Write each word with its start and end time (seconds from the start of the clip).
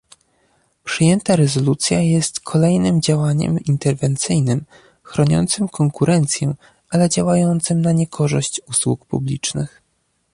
Przyjęta 0.83 1.35
rezolucja 1.35 1.99
jest 2.01 2.39
kolejnym 2.39 3.01
działaniem 3.01 3.57
interwencyjnym 3.59 4.65
chroniącym 5.03 5.67
konkurencję 5.67 6.53
ale 6.89 7.09
działającym 7.09 7.81
na 7.81 7.91
niekorzyść 7.91 8.61
usług 8.67 9.05
publicznych 9.05 9.81